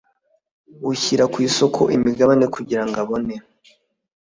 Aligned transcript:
ushyira 0.91 1.23
ku 1.31 1.37
isoko 1.47 1.81
imigabane 1.95 2.45
kugira 2.55 2.83
ngo 2.87 2.95
abone 3.03 3.35